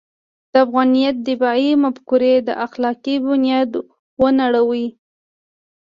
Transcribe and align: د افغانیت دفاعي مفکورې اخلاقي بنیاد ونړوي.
د 0.51 0.53
افغانیت 0.65 1.15
دفاعي 1.29 1.71
مفکورې 1.83 2.33
اخلاقي 2.65 3.15
بنیاد 3.25 3.71
ونړوي. 4.21 4.87